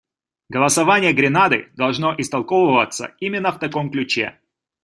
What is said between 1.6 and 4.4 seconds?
должно истолковываться именно в таком ключе.